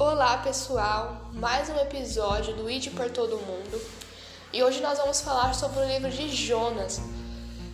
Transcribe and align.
Olá 0.00 0.38
pessoal, 0.38 1.28
mais 1.32 1.68
um 1.68 1.76
episódio 1.76 2.54
do 2.54 2.70
Ide 2.70 2.88
por 2.90 3.10
Todo 3.10 3.36
Mundo 3.36 3.82
e 4.52 4.62
hoje 4.62 4.80
nós 4.80 4.96
vamos 4.96 5.20
falar 5.20 5.52
sobre 5.56 5.80
o 5.80 5.88
livro 5.88 6.08
de 6.08 6.28
Jonas. 6.28 7.00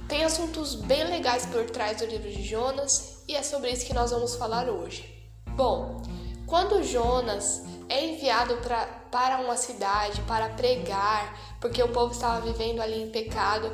Tem 0.09 0.25
assuntos 0.25 0.75
bem 0.75 1.05
legais 1.05 1.45
por 1.45 1.69
trás 1.69 1.99
do 1.99 2.07
livro 2.07 2.31
de 2.31 2.43
Jonas 2.43 3.23
e 3.29 3.37
é 3.37 3.43
sobre 3.43 3.71
isso 3.73 3.85
que 3.85 3.93
nós 3.93 4.11
vamos 4.11 4.37
falar 4.37 4.71
hoje. 4.71 5.05
Bom, 5.51 6.01
quando 6.47 6.83
Jonas 6.83 7.63
é 7.91 8.03
enviado 8.07 8.57
pra, 8.57 8.87
para 9.11 9.41
uma 9.41 9.59
cidade 9.59 10.23
para 10.23 10.49
pregar, 10.49 11.39
porque 11.61 11.83
o 11.83 11.89
povo 11.89 12.13
estava 12.13 12.41
vivendo 12.41 12.81
ali 12.81 13.03
em 13.03 13.11
pecado, 13.11 13.71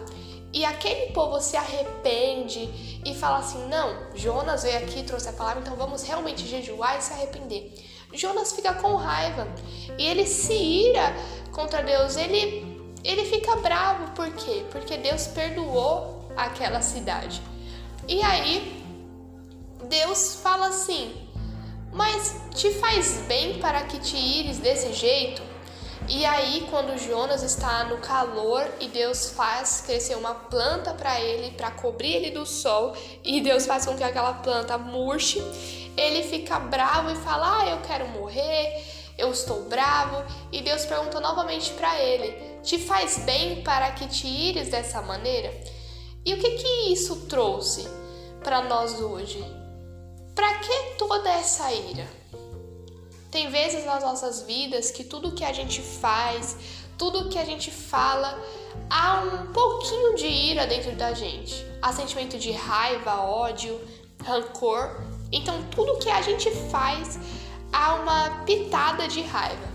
e 0.52 0.64
aquele 0.64 1.12
povo 1.12 1.40
se 1.40 1.56
arrepende 1.56 3.00
e 3.04 3.14
fala 3.14 3.38
assim: 3.38 3.68
não, 3.68 4.12
Jonas 4.16 4.64
veio 4.64 4.78
aqui, 4.78 5.04
trouxe 5.04 5.28
a 5.28 5.32
palavra, 5.32 5.60
então 5.60 5.76
vamos 5.76 6.02
realmente 6.02 6.44
jejuar 6.46 6.98
e 6.98 7.02
se 7.02 7.12
arrepender. 7.12 7.72
Jonas 8.12 8.52
fica 8.52 8.74
com 8.74 8.96
raiva 8.96 9.46
e 9.98 10.06
ele 10.06 10.26
se 10.26 10.54
ira 10.54 11.14
contra 11.52 11.82
Deus. 11.82 12.16
Ele, 12.16 12.92
ele 13.04 13.24
fica 13.24 13.56
bravo, 13.56 14.12
por 14.12 14.30
quê? 14.32 14.64
Porque 14.70 14.96
Deus 14.96 15.26
perdoou 15.28 16.28
aquela 16.36 16.80
cidade. 16.80 17.40
E 18.08 18.22
aí, 18.22 18.84
Deus 19.88 20.36
fala 20.42 20.68
assim: 20.68 21.14
Mas 21.92 22.40
te 22.54 22.72
faz 22.74 23.18
bem 23.28 23.58
para 23.58 23.82
que 23.82 23.98
te 23.98 24.16
ires 24.16 24.58
desse 24.58 24.92
jeito? 24.92 25.50
E 26.08 26.24
aí, 26.24 26.66
quando 26.70 26.98
Jonas 26.98 27.42
está 27.42 27.84
no 27.84 27.98
calor 27.98 28.66
e 28.80 28.88
Deus 28.88 29.30
faz 29.30 29.82
crescer 29.86 30.16
uma 30.16 30.34
planta 30.34 30.92
para 30.92 31.20
ele, 31.20 31.52
para 31.52 31.70
cobrir 31.70 32.14
ele 32.14 32.30
do 32.32 32.44
sol, 32.44 32.96
e 33.22 33.40
Deus 33.40 33.64
faz 33.64 33.86
com 33.86 33.96
que 33.96 34.02
aquela 34.02 34.32
planta 34.34 34.76
murche, 34.76 35.40
ele 35.96 36.22
fica 36.22 36.58
bravo 36.58 37.10
e 37.10 37.16
fala: 37.16 37.60
Ah, 37.60 37.68
eu 37.70 37.80
quero 37.82 38.08
morrer, 38.08 38.84
eu 39.18 39.30
estou 39.30 39.64
bravo. 39.64 40.24
E 40.50 40.62
Deus 40.62 40.84
pergunta 40.84 41.20
novamente 41.20 41.70
para 41.72 42.00
ele: 42.00 42.60
Te 42.62 42.78
faz 42.78 43.18
bem 43.18 43.62
para 43.62 43.92
que 43.92 44.06
te 44.06 44.26
ires 44.26 44.68
dessa 44.68 45.02
maneira? 45.02 45.52
E 46.24 46.34
o 46.34 46.38
que 46.38 46.50
que 46.50 46.92
isso 46.92 47.26
trouxe 47.26 47.88
para 48.42 48.62
nós 48.62 49.00
hoje? 49.00 49.42
Para 50.34 50.58
que 50.58 50.94
toda 50.98 51.30
essa 51.30 51.72
ira? 51.72 52.06
Tem 53.30 53.48
vezes 53.48 53.84
nas 53.84 54.02
nossas 54.02 54.42
vidas 54.42 54.90
que 54.90 55.04
tudo 55.04 55.32
que 55.32 55.44
a 55.44 55.52
gente 55.52 55.80
faz, 55.80 56.56
tudo 56.98 57.28
que 57.28 57.38
a 57.38 57.44
gente 57.44 57.70
fala, 57.70 58.38
há 58.90 59.20
um 59.22 59.52
pouquinho 59.52 60.16
de 60.16 60.26
ira 60.26 60.66
dentro 60.66 60.92
da 60.96 61.12
gente. 61.12 61.64
Há 61.80 61.92
sentimento 61.92 62.38
de 62.38 62.50
raiva, 62.50 63.22
ódio, 63.22 63.80
rancor. 64.22 65.00
Então, 65.32 65.62
tudo 65.70 65.98
que 65.98 66.10
a 66.10 66.22
gente 66.22 66.50
faz, 66.70 67.18
há 67.72 67.94
uma 67.94 68.44
pitada 68.44 69.06
de 69.06 69.22
raiva. 69.22 69.70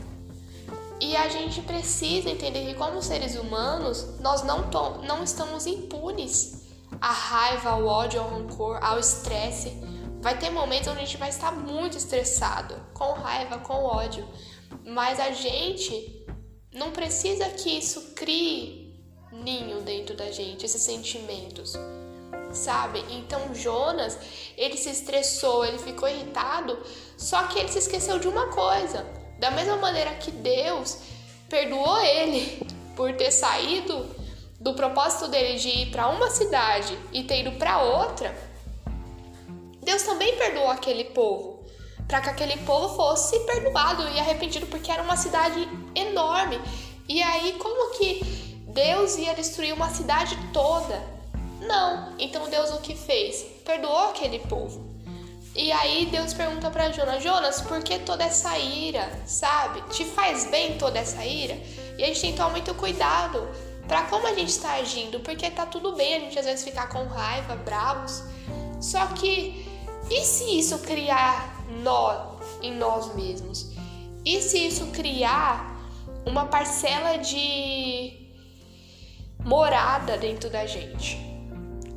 E 1.00 1.16
a 1.16 1.28
gente 1.28 1.62
precisa 1.62 2.30
entender 2.30 2.66
que, 2.66 2.74
como 2.74 3.02
seres 3.02 3.36
humanos, 3.36 4.20
nós 4.20 4.44
não, 4.44 4.70
não 5.04 5.24
estamos 5.24 5.66
impunes 5.66 6.64
à 7.02 7.12
raiva, 7.12 7.72
ao 7.72 7.86
ódio, 7.86 8.22
ao 8.22 8.30
rancor, 8.30 8.80
ao 8.82 8.98
estresse. 9.00 9.78
Vai 10.22 10.38
ter 10.38 10.50
momentos 10.50 10.88
onde 10.88 11.00
a 11.00 11.06
gente 11.06 11.18
vai 11.18 11.30
estar 11.30 11.52
muito 11.52 11.98
estressado, 11.98 12.76
com 12.94 13.12
raiva, 13.12 13.60
com 13.60 13.84
ódio, 13.84 14.28
mas 14.86 15.20
a 15.20 15.32
gente 15.32 16.26
não 16.74 16.92
precisa 16.92 17.48
que 17.50 17.78
isso 17.78 18.14
crie 18.16 19.04
ninho 19.32 19.82
dentro 19.82 20.16
da 20.16 20.32
gente, 20.32 20.66
esses 20.66 20.82
sentimentos. 20.82 21.74
Sabe? 22.56 23.04
Então 23.10 23.54
Jonas, 23.54 24.18
ele 24.58 24.78
se 24.78 24.90
estressou, 24.90 25.66
ele 25.66 25.78
ficou 25.78 26.08
irritado, 26.08 26.78
só 27.18 27.44
que 27.44 27.60
ele 27.60 27.68
se 27.68 27.80
esqueceu 27.80 28.18
de 28.18 28.28
uma 28.28 28.48
coisa. 28.48 29.06
Da 29.38 29.52
mesma 29.52 29.76
maneira 29.76 30.12
que 30.16 30.32
Deus 30.32 30.98
perdoou 31.50 32.00
ele 32.00 32.66
por 32.96 33.14
ter 33.14 33.32
saído 33.32 34.10
do 34.60 34.74
propósito 34.74 35.28
dele 35.28 35.60
de 35.60 35.70
ir 35.70 35.92
para 35.92 36.08
uma 36.08 36.30
cidade 36.30 36.98
e 37.12 37.24
ter 37.24 37.42
ido 37.42 37.52
para 37.54 37.82
outra, 37.82 38.34
Deus 39.86 40.02
também 40.02 40.36
perdoou 40.36 40.70
aquele 40.70 41.04
povo, 41.04 41.64
para 42.08 42.20
que 42.20 42.30
aquele 42.30 42.58
povo 42.66 42.96
fosse 42.96 43.40
perdoado 43.42 44.02
e 44.10 44.20
arrependido, 44.20 44.66
porque 44.66 44.92
era 44.92 45.04
uma 45.04 45.16
cidade 45.16 45.70
enorme. 45.94 46.60
E 47.08 47.22
aí, 47.22 47.54
como 47.60 47.96
que 47.98 48.20
Deus 48.68 49.16
ia 49.18 49.36
destruir 49.36 49.74
uma 49.74 49.90
cidade 49.90 50.36
toda? 50.52 51.00
Não. 51.68 52.14
Então 52.20 52.50
Deus 52.50 52.72
o 52.72 52.82
que 52.82 52.96
fez? 52.96 53.44
Perdoou 53.64 54.10
aquele 54.10 54.40
povo. 54.40 54.96
E 55.56 55.72
aí 55.72 56.06
Deus 56.08 56.34
pergunta 56.34 56.70
para 56.70 56.92
Jonas: 56.92 57.24
Jonas, 57.24 57.62
por 57.62 57.82
que 57.82 58.00
toda 58.00 58.24
essa 58.24 58.58
ira? 58.58 59.10
Sabe? 59.26 59.82
Te 59.90 60.04
faz 60.04 60.46
bem 60.50 60.78
toda 60.78 61.00
essa 61.00 61.26
ira? 61.26 61.58
E 61.98 62.04
a 62.04 62.08
gente 62.08 62.22
tem 62.22 62.32
que 62.32 62.38
tomar 62.38 62.52
muito 62.52 62.74
cuidado 62.76 63.48
para 63.88 64.04
como 64.04 64.28
a 64.28 64.34
gente 64.34 64.50
está 64.50 64.74
agindo, 64.74 65.20
porque 65.22 65.50
tá 65.50 65.66
tudo 65.66 65.96
bem 65.96 66.16
a 66.16 66.20
gente 66.20 66.38
às 66.38 66.46
vezes 66.46 66.66
ficar 66.66 66.90
com 66.90 67.06
raiva, 67.06 67.56
bravos. 67.56 68.24
Só 68.82 69.06
que 69.08 69.66
e 70.10 70.22
se 70.24 70.60
isso 70.60 70.80
criar 70.80 71.64
nó 71.82 72.36
em 72.62 72.76
nós 72.76 73.16
mesmos? 73.16 73.72
E 74.26 74.42
se 74.42 74.68
isso 74.68 74.88
criar 74.88 75.80
uma 76.26 76.46
parcela 76.48 77.18
de 77.18 78.30
morada 79.40 80.18
dentro 80.18 80.50
da 80.50 80.66
gente? 80.66 81.25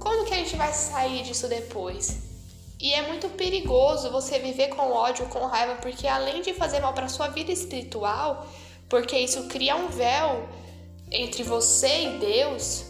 Como 0.08 0.24
que 0.24 0.32
a 0.32 0.38
gente 0.38 0.56
vai 0.56 0.72
sair 0.72 1.22
disso 1.22 1.46
depois? 1.48 2.16
E 2.80 2.94
é 2.94 3.06
muito 3.08 3.28
perigoso 3.28 4.10
você 4.10 4.38
viver 4.38 4.68
com 4.68 4.90
ódio, 4.90 5.26
com 5.26 5.44
raiva, 5.44 5.74
porque 5.82 6.06
além 6.08 6.40
de 6.40 6.54
fazer 6.54 6.80
mal 6.80 6.94
para 6.94 7.10
sua 7.10 7.28
vida 7.28 7.52
espiritual, 7.52 8.46
porque 8.88 9.18
isso 9.18 9.48
cria 9.48 9.76
um 9.76 9.88
véu 9.88 10.48
entre 11.10 11.42
você 11.42 12.04
e 12.06 12.18
Deus, 12.20 12.86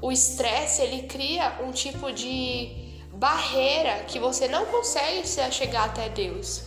o 0.00 0.10
estresse 0.10 0.80
ele 0.80 1.02
cria 1.02 1.58
um 1.62 1.70
tipo 1.70 2.10
de 2.10 2.96
barreira 3.12 4.04
que 4.04 4.18
você 4.18 4.48
não 4.48 4.64
consegue 4.64 5.28
se 5.28 5.52
chegar 5.52 5.84
até 5.84 6.08
Deus. 6.08 6.62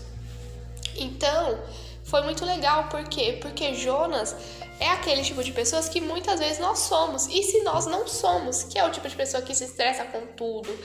Então, 0.96 1.60
foi 2.04 2.22
muito 2.22 2.46
legal, 2.46 2.84
por 2.84 3.04
quê? 3.06 3.40
Porque 3.42 3.74
Jonas 3.74 4.36
é 4.82 4.90
aquele 4.90 5.22
tipo 5.22 5.44
de 5.44 5.52
pessoas 5.52 5.88
que 5.88 6.02
muitas 6.02 6.40
vezes 6.40 6.58
nós 6.58 6.80
somos. 6.80 7.28
E 7.28 7.44
se 7.44 7.62
nós 7.62 7.86
não 7.86 8.08
somos, 8.08 8.64
que 8.64 8.80
é 8.80 8.84
o 8.84 8.90
tipo 8.90 9.08
de 9.08 9.16
pessoa 9.16 9.44
que 9.44 9.54
se 9.54 9.64
estressa 9.64 10.04
com 10.06 10.26
tudo, 10.36 10.76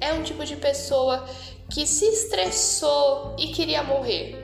é 0.00 0.12
um 0.12 0.22
tipo 0.22 0.44
de 0.44 0.54
pessoa 0.54 1.28
que 1.68 1.84
se 1.84 2.06
estressou 2.06 3.34
e 3.36 3.48
queria 3.48 3.82
morrer. 3.82 4.36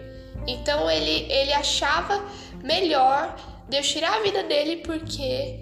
Então 0.45 0.91
ele, 0.91 1.31
ele 1.33 1.53
achava 1.53 2.21
melhor 2.65 3.37
Deus 3.69 3.89
tirar 3.89 4.17
a 4.17 4.23
vida 4.23 4.43
dele 4.43 4.79
porque 4.79 5.61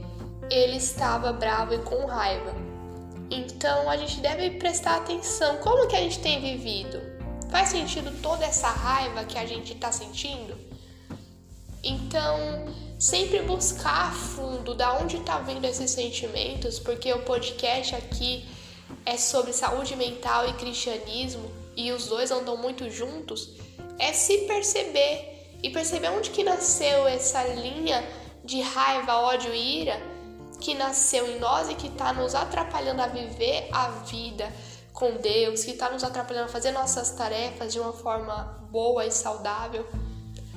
ele 0.51 0.77
estava 0.77 1.31
bravo 1.31 1.75
e 1.75 1.79
com 1.79 2.07
raiva. 2.07 2.55
Então 3.31 3.91
a 3.91 3.97
gente 3.99 4.21
deve 4.21 4.53
prestar 4.53 4.97
atenção 4.97 5.59
como 5.59 5.87
que 5.87 5.97
a 5.97 6.01
gente 6.01 6.19
tem 6.21 6.41
vivido. 6.41 6.99
Faz 7.51 7.69
sentido 7.69 8.11
toda 8.23 8.47
essa 8.47 8.69
raiva 8.69 9.25
que 9.25 9.39
a 9.39 9.45
gente 9.45 9.75
está 9.75 9.93
sentindo? 9.93 10.64
Então, 11.85 12.39
sempre 12.99 13.43
buscar 13.43 14.09
a 14.09 14.13
fundo 14.13 14.75
da 14.75 14.95
onde 14.95 15.19
está 15.19 15.39
vindo 15.39 15.67
esses 15.67 15.91
sentimentos, 15.91 16.79
porque 16.79 17.13
o 17.13 17.23
podcast 17.23 17.95
aqui 17.95 18.49
é 19.05 19.17
sobre 19.19 19.53
saúde 19.53 19.95
mental 19.95 20.49
e 20.49 20.55
cristianismo 20.55 21.51
e 21.77 21.93
os 21.93 22.07
dois 22.07 22.31
andam 22.31 22.57
muito 22.57 22.89
juntos, 22.89 23.51
é 23.99 24.13
se 24.13 24.39
perceber 24.47 25.59
e 25.63 25.71
perceber 25.71 26.09
onde 26.09 26.31
que 26.31 26.43
nasceu 26.43 27.07
essa 27.07 27.43
linha 27.45 28.03
de 28.45 28.61
raiva, 28.61 29.17
ódio 29.17 29.55
e 29.55 29.83
ira 29.83 30.15
que 30.61 30.75
nasceu 30.75 31.29
em 31.29 31.39
nós 31.39 31.69
e 31.69 31.75
que 31.75 31.89
está 31.89 32.13
nos 32.13 32.35
atrapalhando 32.35 33.03
a 33.03 33.07
viver 33.07 33.69
a 33.71 33.89
vida 33.89 34.51
com 34.95 35.17
Deus, 35.17 35.65
que 35.65 35.73
está 35.73 35.91
nos 35.91 36.03
atrapalhando 36.03 36.47
a 36.47 36.53
fazer 36.53 36.71
nossas 36.71 37.11
tarefas 37.11 37.73
de 37.73 37.81
uma 37.81 37.93
forma 37.93 38.67
boa 38.71 39.05
e 39.05 39.11
saudável. 39.11 39.87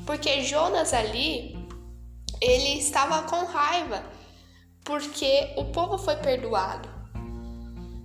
Porque 0.08 0.42
Jonas 0.42 0.94
ali, 0.94 1.56
ele 2.42 2.80
estava 2.80 3.24
com 3.24 3.44
raiva, 3.46 4.04
porque 4.86 5.54
o 5.58 5.66
povo 5.66 5.98
foi 5.98 6.16
perdoado. 6.16 6.90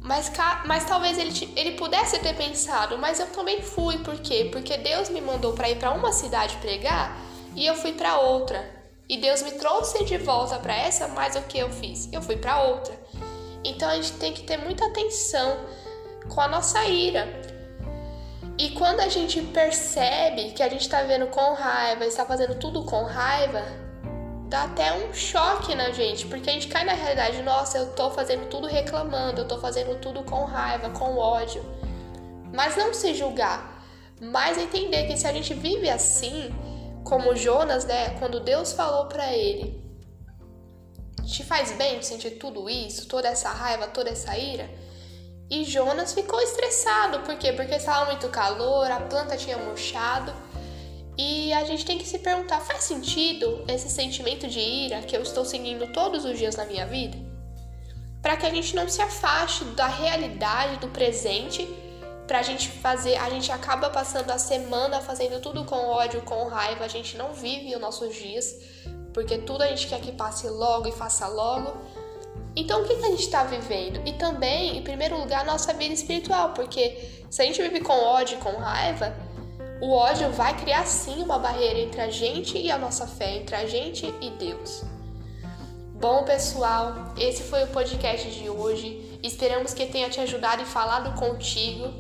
Mas, 0.01 0.33
mas 0.67 0.85
talvez 0.85 1.17
ele, 1.17 1.53
ele 1.55 1.77
pudesse 1.77 2.19
ter 2.19 2.35
pensado, 2.35 2.99
mas 2.99 3.21
eu 3.21 3.29
também 3.29 3.63
fui, 3.63 3.99
por 3.99 4.19
quê? 4.19 4.49
Porque 4.51 4.77
Deus 4.79 5.09
me 5.09 5.21
mandou 5.21 5.53
para 5.53 5.71
ir 5.71 5.79
para 5.79 5.93
uma 5.93 6.13
cidade 6.13 6.57
pregar 6.57 7.17
e 7.55 7.65
eu 7.65 7.77
fui 7.77 7.93
para 7.93 8.19
outra. 8.19 8.83
E 9.09 9.19
Deus 9.19 9.41
me 9.43 9.53
trouxe 9.53 10.05
de 10.05 10.19
volta 10.19 10.59
para 10.59 10.75
essa, 10.75 11.07
mas 11.07 11.37
o 11.37 11.43
que 11.43 11.59
eu 11.59 11.71
fiz? 11.71 12.13
Eu 12.13 12.21
fui 12.21 12.37
para 12.37 12.65
outra. 12.65 12.99
Então 13.65 13.89
a 13.89 13.95
gente 13.95 14.15
tem 14.15 14.33
que 14.33 14.43
ter 14.43 14.57
muita 14.57 14.87
atenção 14.87 15.57
com 16.29 16.41
a 16.41 16.49
nossa 16.49 16.85
ira. 16.85 17.52
E 18.63 18.71
quando 18.71 19.01
a 19.01 19.09
gente 19.09 19.43
percebe 19.43 20.53
que 20.53 20.63
a 20.63 20.69
gente 20.69 20.83
está 20.83 21.03
vendo 21.03 21.27
com 21.27 21.53
raiva, 21.53 22.07
está 22.07 22.25
fazendo 22.25 22.55
tudo 22.55 22.85
com 22.85 23.03
raiva, 23.03 23.61
dá 24.49 24.63
até 24.63 24.93
um 24.93 25.13
choque 25.13 25.75
na 25.75 25.91
gente, 25.91 26.27
porque 26.27 26.49
a 26.49 26.53
gente 26.53 26.69
cai 26.69 26.85
na 26.85 26.93
realidade, 26.93 27.43
nossa, 27.43 27.79
eu 27.79 27.93
tô 27.93 28.13
fazendo 28.13 28.49
tudo 28.49 28.69
reclamando, 28.69 29.41
eu 29.41 29.49
tô 29.49 29.59
fazendo 29.59 30.01
tudo 30.01 30.23
com 30.23 30.45
raiva, 30.45 30.91
com 30.91 31.19
ódio. 31.19 31.61
Mas 32.55 32.77
não 32.77 32.95
se 32.95 33.15
julgar, 33.15 33.85
mas 34.21 34.57
entender 34.57 35.09
que 35.09 35.17
se 35.17 35.27
a 35.27 35.33
gente 35.33 35.53
vive 35.55 35.91
assim, 35.91 36.55
como 37.03 37.35
Jonas, 37.35 37.85
né, 37.85 38.11
quando 38.21 38.39
Deus 38.39 38.73
falou 38.75 39.07
para 39.07 39.33
ele, 39.33 39.83
te 41.27 41.43
faz 41.43 41.73
bem 41.73 42.01
sentir 42.01 42.39
tudo 42.39 42.71
isso, 42.71 43.09
toda 43.09 43.27
essa 43.27 43.49
raiva, 43.49 43.89
toda 43.89 44.11
essa 44.11 44.39
ira? 44.39 44.71
E 45.53 45.65
Jonas 45.65 46.15
ficou 46.15 46.41
estressado, 46.41 47.21
por 47.21 47.37
quê? 47.37 47.53
Porque 47.53 47.75
estava 47.75 48.07
muito 48.07 48.27
calor, 48.31 48.91
a 48.91 48.99
planta 49.01 49.37
tinha 49.37 49.59
murchado. 49.59 50.33
E 51.19 51.53
a 51.53 51.63
gente 51.65 51.85
tem 51.85 51.99
que 51.99 52.09
se 52.09 52.21
perguntar: 52.21 52.59
faz 52.61 52.85
sentido 52.85 53.63
esse 53.69 53.91
sentimento 53.91 54.49
de 54.49 54.59
ira 54.59 55.03
que 55.03 55.15
eu 55.15 55.21
estou 55.21 55.45
seguindo 55.45 55.93
todos 55.93 56.25
os 56.25 56.39
dias 56.39 56.57
na 56.57 56.65
minha 56.65 56.87
vida? 56.87 57.19
Para 58.23 58.39
que 58.39 58.47
a 58.47 58.51
gente 58.51 58.75
não 58.75 58.89
se 58.89 59.03
afaste 59.03 59.63
da 59.77 59.89
realidade, 59.89 60.79
do 60.79 60.89
presente, 60.89 61.69
para 62.27 62.39
a 62.39 62.43
gente 62.43 62.71
fazer, 62.71 63.17
a 63.17 63.29
gente 63.29 63.53
acaba 63.53 63.91
passando 63.91 64.31
a 64.31 64.39
semana 64.39 65.03
fazendo 65.03 65.39
tudo 65.39 65.67
com 65.67 65.77
ódio, 65.77 66.23
com 66.23 66.49
raiva, 66.49 66.83
a 66.83 66.89
gente 66.89 67.15
não 67.19 67.35
vive 67.35 67.75
os 67.75 67.81
nossos 67.81 68.15
dias, 68.15 68.57
porque 69.13 69.37
tudo 69.37 69.65
a 69.65 69.67
gente 69.67 69.87
quer 69.87 70.01
que 70.01 70.13
passe 70.13 70.49
logo 70.49 70.89
e 70.89 70.93
faça 70.93 71.29
logo. 71.29 71.77
Então, 72.55 72.83
o 72.83 72.85
que, 72.87 72.97
que 72.97 73.05
a 73.05 73.11
gente 73.11 73.23
está 73.23 73.45
vivendo? 73.45 74.01
E 74.07 74.13
também, 74.13 74.77
em 74.77 74.83
primeiro 74.83 75.19
lugar, 75.19 75.45
nossa 75.45 75.73
vida 75.73 75.95
espiritual, 75.95 76.51
porque 76.51 77.25
se 77.31 77.41
a 77.41 77.45
gente 77.45 77.63
vive 77.63 77.81
com 77.81 77.93
ódio 77.93 78.39
e 78.39 78.41
com 78.43 78.51
raiva, 78.51 79.15
o 79.81 79.91
ódio 79.91 80.31
vai 80.31 80.57
criar 80.57 80.87
sim 80.87 81.23
uma 81.23 81.39
barreira 81.39 81.79
entre 81.79 82.01
a 82.01 82.11
gente 82.11 82.59
e 82.59 82.71
a 82.71 82.77
nossa 82.77 83.07
fé, 83.07 83.37
entre 83.37 83.57
a 83.57 83.67
gente 83.67 84.07
e 84.21 84.31
Deus. 84.31 84.85
Bom, 85.95 86.25
pessoal, 86.25 87.15
esse 87.17 87.43
foi 87.45 87.65
o 87.65 87.69
podcast 87.69 88.31
de 88.31 88.51
hoje. 88.51 89.19
Esperamos 89.23 89.73
que 89.73 89.87
tenha 89.87 90.11
te 90.11 90.21
ajudado 90.21 90.63
e 90.63 90.67
falado 90.67 91.19
contigo. 91.19 91.93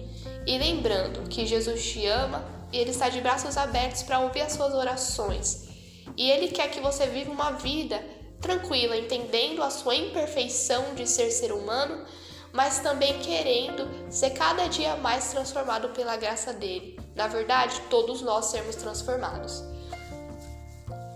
E 0.47 0.59
lembrando 0.59 1.29
que 1.29 1.47
Jesus 1.47 1.85
te 1.85 2.07
ama 2.07 2.45
e 2.73 2.79
Ele 2.79 2.91
está 2.91 3.09
de 3.09 3.21
braços 3.21 3.57
abertos 3.57 4.03
para 4.03 4.21
ouvir 4.21 4.43
as 4.43 4.53
suas 4.53 4.75
orações. 4.75 5.69
E 6.17 6.31
Ele 6.31 6.49
quer 6.49 6.69
que 6.71 6.81
você 6.81 7.07
viva 7.07 7.31
uma 7.31 7.53
vida 7.53 8.03
tranquila, 8.43 8.97
entendendo 8.97 9.63
a 9.63 9.71
sua 9.71 9.95
imperfeição 9.95 10.95
de 10.95 11.07
ser 11.07 11.31
ser 11.31 11.53
humano 11.53 12.05
mas 12.53 12.81
também 12.81 13.19
querendo 13.21 13.89
ser 14.11 14.31
cada 14.31 14.67
dia 14.67 14.97
mais 14.97 15.31
transformado 15.31 15.89
pela 15.91 16.17
graça 16.17 16.53
dele. 16.53 17.01
Na 17.15 17.27
verdade, 17.27 17.81
todos 17.89 18.21
nós 18.21 18.47
sermos 18.47 18.77
transformados. 18.77 19.65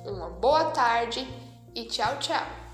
Uma 0.06 0.30
boa 0.30 0.70
tarde 0.70 1.26
e 1.74 1.84
tchau, 1.84 2.18
tchau. 2.18 2.65